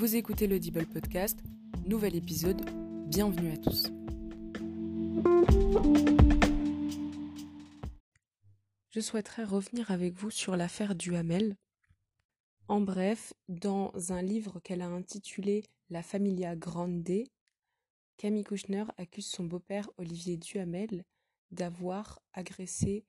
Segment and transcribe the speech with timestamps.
[0.00, 1.38] Vous écoutez l'Audible Podcast,
[1.84, 2.58] nouvel épisode,
[3.06, 3.92] bienvenue à tous.
[8.88, 11.54] Je souhaiterais revenir avec vous sur l'affaire Duhamel.
[12.68, 17.24] En bref, dans un livre qu'elle a intitulé La Familia Grande,
[18.16, 21.04] Camille Kouchner accuse son beau-père Olivier Duhamel
[21.50, 23.04] d'avoir agressé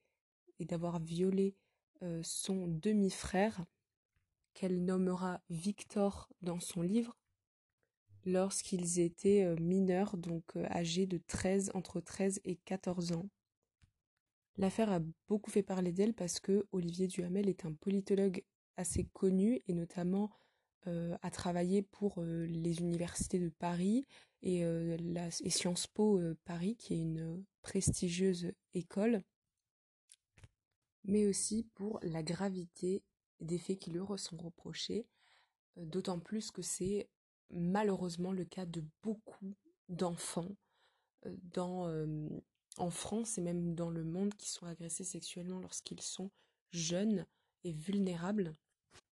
[0.60, 1.56] et d'avoir violé
[2.04, 3.64] euh, son demi-frère
[4.54, 7.18] qu'elle nommera Victor dans son livre,
[8.26, 13.30] lorsqu'ils étaient euh, mineurs, donc euh, âgés de 13, entre 13 et 14 ans.
[14.58, 18.44] L'affaire a beaucoup fait parler d'elle parce que Olivier Duhamel est un politologue
[18.78, 20.32] assez connu et notamment
[20.88, 24.06] euh, a travaillé pour les universités de Paris
[24.42, 29.24] et, et Sciences Po Paris, qui est une prestigieuse école,
[31.06, 33.04] mais aussi pour la gravité
[33.42, 35.08] des faits qui lui sont reprochés,
[35.78, 37.10] euh, d'autant plus que c'est
[37.50, 39.56] malheureusement le cas de beaucoup
[39.90, 40.56] d'enfants
[41.26, 42.30] euh,
[42.78, 46.32] en France et même dans le monde qui sont agressés sexuellement lorsqu'ils sont
[46.72, 47.26] jeunes
[47.64, 48.56] et vulnérables.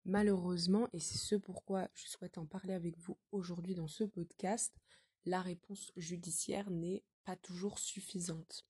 [0.04, 4.72] Malheureusement, et c'est ce pourquoi je souhaite en parler avec vous aujourd'hui dans ce podcast,
[5.24, 8.64] la réponse judiciaire n'est pas toujours suffisante.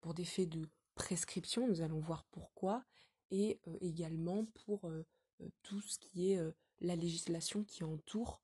[0.00, 2.84] Pour des faits de prescription, nous allons voir pourquoi,
[3.30, 4.90] et également pour
[5.62, 6.40] tout ce qui est
[6.80, 8.42] la législation qui entoure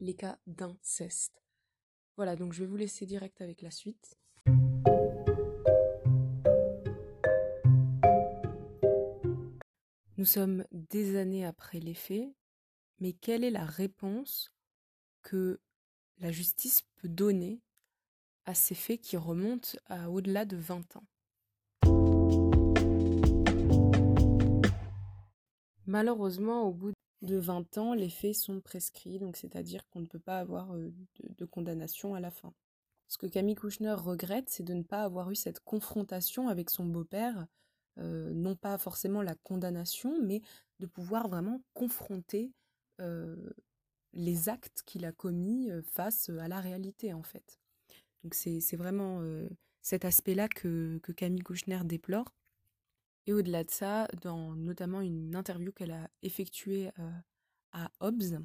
[0.00, 1.42] les cas d'inceste.
[2.16, 4.16] Voilà, donc je vais vous laisser direct avec la suite.
[10.16, 12.34] Nous sommes des années après les faits,
[12.98, 14.52] mais quelle est la réponse
[15.22, 15.60] que
[16.18, 17.60] la justice peut donner
[18.44, 21.06] à ces faits qui remontent à au-delà de 20 ans?
[25.88, 30.18] Malheureusement, au bout de 20 ans, les faits sont prescrits, donc c'est-à-dire qu'on ne peut
[30.18, 30.92] pas avoir euh,
[31.38, 32.52] de, condamnation à la fin.
[33.08, 36.84] Ce que Camille Kouchner regrette, c'est de ne pas avoir eu cette confrontation avec son
[36.84, 37.46] beau-père,
[37.96, 40.42] euh, non pas forcément la condamnation, mais
[40.78, 42.52] de pouvoir vraiment confronter
[43.00, 43.48] euh,
[44.12, 47.58] les actes qu'il a commis face à la réalité, en fait.
[48.24, 49.22] Donc c'est vraiment
[49.80, 52.37] cet aspect-là que, que Camille Kouchner déplore.
[53.28, 56.90] Et au-delà de ça, dans notamment une interview qu'elle a effectuée
[57.72, 58.38] à Hobbes,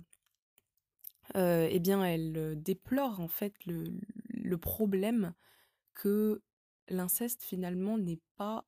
[1.36, 5.34] eh bien, elle déplore en fait le, problème
[5.94, 6.42] que
[6.90, 8.66] l'inceste finalement n'est pas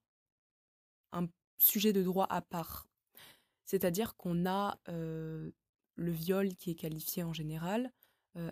[1.12, 1.28] un
[1.58, 2.88] sujet de droit à part.
[3.66, 5.52] C'est-à-dire qu'on a le
[5.98, 7.92] viol qui est qualifié en général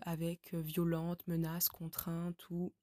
[0.01, 2.73] avec violente, menace, contrainte ou,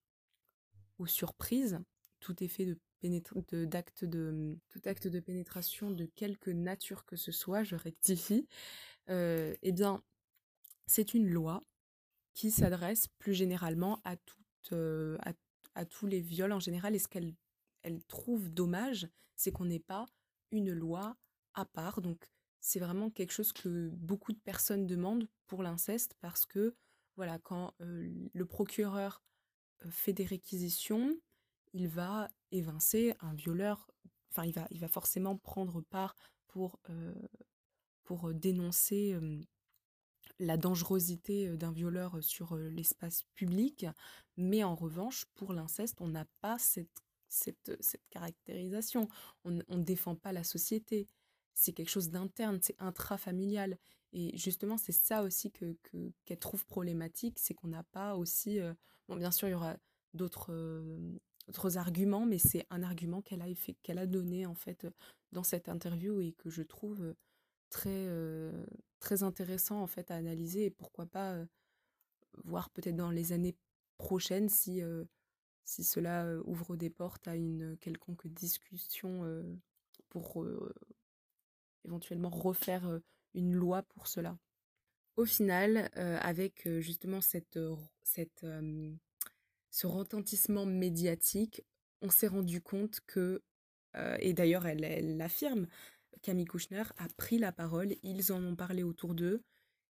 [0.98, 1.80] ou surprise,
[2.20, 7.62] tout effet de d'acte de, tout acte de pénétration de quelque nature que ce soit,
[7.62, 8.46] je rectifie,
[9.08, 10.02] euh, eh bien,
[10.86, 11.64] c'est une loi
[12.34, 14.16] qui s'adresse plus généralement à,
[14.72, 15.18] euh,
[15.74, 16.94] à, tous les viols en général.
[16.94, 17.34] Et ce qu'elle
[17.82, 20.06] elle trouve dommage, c'est qu'on n'ait pas
[20.50, 21.16] une loi
[21.54, 22.02] à part.
[22.02, 26.74] Donc, c'est vraiment quelque chose que beaucoup de personnes demandent pour l'inceste parce que,
[27.16, 29.22] voilà, quand euh, le procureur
[29.88, 31.16] fait des réquisitions,
[31.72, 33.90] il va évincer un violeur,
[34.30, 36.16] enfin il va, il va forcément prendre part
[36.48, 37.14] pour, euh,
[38.04, 39.16] pour dénoncer
[40.38, 43.86] la dangerosité d'un violeur sur l'espace public,
[44.36, 49.08] mais en revanche, pour l'inceste, on n'a pas cette, cette, cette, caractérisation,
[49.44, 51.08] on ne défend pas la société,
[51.54, 53.78] c'est quelque chose d'interne, c'est intrafamilial.
[54.12, 55.76] Et justement, c'est ça aussi que
[56.24, 58.58] qu'elle trouve problématique, c'est qu'on n'a pas aussi...
[59.08, 59.76] bon, bien sûr, il y aura
[60.14, 60.52] d'autres
[61.50, 63.46] d'autres arguments, mais c'est un argument qu'elle a,
[63.82, 64.86] qu'elle a donné en fait
[65.32, 67.14] dans cette interview et que je trouve
[67.70, 68.08] très,
[69.00, 71.36] très intéressant en fait à analyser et pourquoi pas
[72.44, 73.56] voir peut-être dans les années
[73.98, 74.80] prochaines si,
[75.64, 79.24] si cela ouvre des portes à une quelconque discussion
[80.08, 80.46] pour
[81.84, 83.00] éventuellement refaire
[83.34, 84.38] une loi pour cela.
[85.16, 87.58] Au final, avec justement cette,
[88.04, 88.46] cette
[89.70, 91.62] ce retentissement médiatique,
[92.02, 93.42] on s'est rendu compte que,
[93.96, 95.66] euh, et d'ailleurs elle l'affirme,
[96.22, 99.42] Camille Kouchner a pris la parole, ils en ont parlé autour d'eux,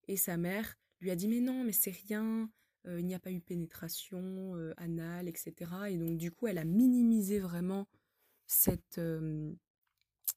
[0.09, 2.51] et sa mère lui a dit mais non, mais c'est rien,
[2.87, 5.55] euh, il n'y a pas eu pénétration euh, anale, etc.
[5.89, 7.89] Et donc du coup, elle a minimisé vraiment
[8.47, 9.01] cette,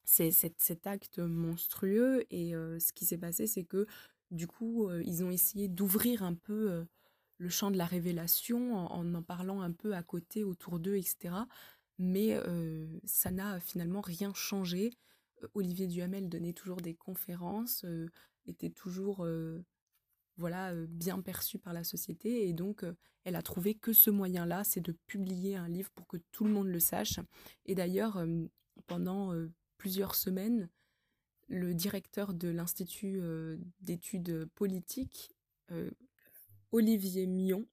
[0.03, 3.85] cet acte monstrueux, et ce qui s'est passé, c'est que
[4.31, 6.85] du coup, ils ont essayé d'ouvrir un peu
[7.37, 11.35] le champ de la révélation en en, parlant un peu à côté autour d'eux, etc.
[11.99, 14.91] Mais euh, ça n'a finalement rien changé.
[15.43, 18.07] Euh, Olivier Duhamel donnait toujours des conférences, euh,
[18.45, 19.27] était toujours
[20.37, 22.85] voilà bien perçu par la société et donc
[23.23, 26.51] elle a trouvé que ce moyen-là, c'est de publier un livre pour que tout le
[26.51, 27.19] monde le sache.
[27.65, 28.23] Et d'ailleurs,
[28.85, 29.33] pendant
[29.77, 30.69] plusieurs semaines,
[31.49, 33.19] le directeur de l'Institut
[33.81, 35.35] d'études politiques,
[36.71, 37.65] Olivier Mion,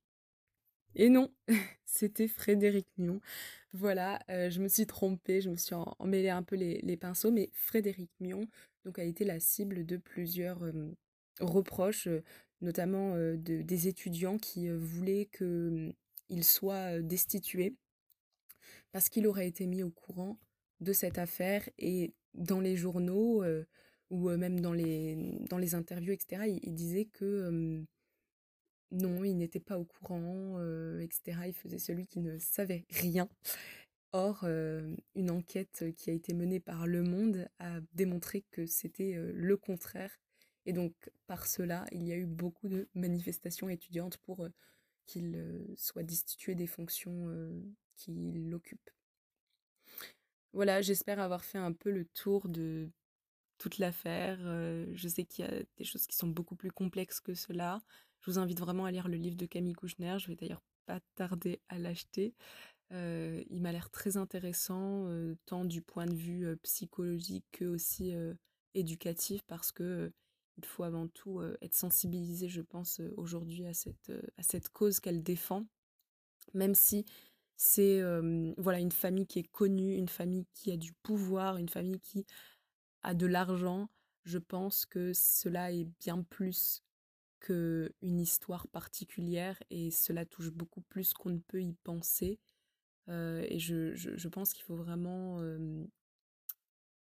[0.96, 1.32] et non,
[1.84, 3.20] c'était Frédéric Mion.
[3.72, 8.10] Voilà, je me suis trompée, je me suis emmêlée un peu les, pinceaux, mais Frédéric
[8.20, 8.46] Mion
[8.84, 10.62] donc, a été la cible de plusieurs
[11.40, 12.08] reproches,
[12.60, 17.74] notamment des étudiants qui voulaient qu'il soit destitué
[18.92, 20.38] parce qu'il aurait été mis au courant
[20.80, 23.42] de cette affaire et dans les journaux
[24.10, 25.16] ou même dans les,
[25.50, 27.84] dans les interviews, etc., il, disait que
[28.90, 30.60] non, il n'était pas au courant,
[31.00, 31.38] etc.
[31.46, 33.28] Il faisait celui qui ne savait rien.
[34.12, 39.56] Or, une enquête qui a été menée par Le Monde a démontré que c'était le
[39.56, 40.20] contraire.
[40.66, 40.94] Et donc,
[41.26, 44.48] par cela, il y a eu beaucoup de manifestations étudiantes pour
[45.06, 47.28] qu'il soit destitué des fonctions
[47.96, 48.90] qu'il occupe.
[50.52, 52.88] Voilà, j'espère avoir fait un peu le tour de
[53.58, 54.38] toute l'affaire.
[54.38, 57.80] je sais qu'il y a des choses qui sont beaucoup plus complexes que cela.
[58.20, 60.16] Je vous invite vraiment à lire le livre de Camille Kouchner.
[60.18, 62.34] Je vais d'ailleurs pas tarder à l'acheter.
[62.90, 65.08] il m'a l'air très intéressant,
[65.46, 68.14] tant du point de vue psychologique que aussi
[68.74, 70.12] éducatif, parce que
[70.56, 75.22] il faut avant tout être sensibilisé, je pense, aujourd'hui à cette, à cette cause qu'elle
[75.22, 75.66] défend,
[76.54, 77.04] même si
[77.56, 78.02] c'est
[78.58, 82.26] voilà une famille qui est connue, une famille qui a du pouvoir, une famille qui
[83.04, 83.88] a de l'argent.
[84.24, 86.82] Je pense que cela est bien plus
[87.40, 92.40] qu'une histoire particulière et cela touche beaucoup plus qu'on ne peut y penser.
[93.08, 95.42] et je, je, pense qu'il faut vraiment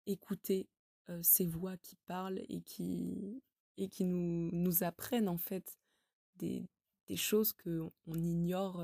[0.07, 0.67] écouter
[1.21, 3.43] ces voix qui parlent et qui,
[3.77, 5.77] et qui nous, nous apprennent en fait
[6.37, 6.67] des,
[7.05, 8.83] des choses qu'on ignore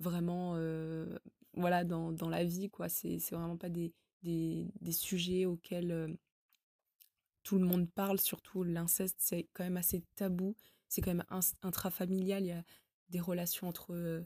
[0.00, 0.54] vraiment
[1.52, 3.92] voilà dans, dans, la vie quoi c'est vraiment pas des,
[4.24, 6.16] des, des sujets auxquels
[7.42, 10.56] tout le monde parle surtout l'inceste c'est quand même assez tabou.
[10.88, 11.24] C'est quand même
[11.62, 12.64] intrafamilial il y a
[13.10, 14.24] des relations entre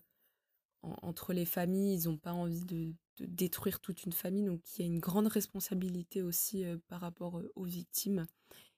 [0.83, 2.01] entre les familles.
[2.01, 4.47] Ils n'ont pas envie de, de, détruire toute une famille.
[4.47, 8.27] Donc il y a une grande responsabilité aussi par rapport aux victimes.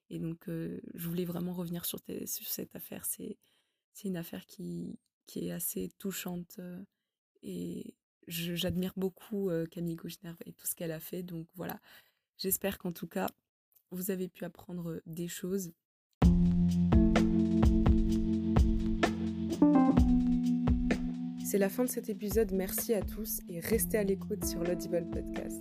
[0.09, 3.05] Et donc je voulais vraiment revenir sur, sur cette affaire.
[3.05, 3.37] C'est
[4.05, 4.99] une affaire qui
[5.31, 6.57] qui est assez touchante.
[6.59, 6.83] Euh,
[7.43, 7.95] et
[8.31, 11.23] j'admire beaucoup euh, Camille Kouchner et tout ce qu'elle a fait.
[11.23, 11.79] Donc voilà,
[12.39, 13.29] j'espère qu'en tout cas,
[13.91, 15.73] vous avez pu apprendre des choses.
[21.45, 22.53] C'est la fin de cet épisode.
[22.53, 25.61] Merci à tous et restez à l'écoute sur l'Audible Podcast.